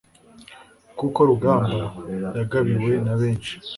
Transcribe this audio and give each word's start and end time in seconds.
koko 0.97 1.19
rugamba 1.29 1.79
yagabiwe 2.37 2.93
na 3.05 3.13
benshi 3.19 3.53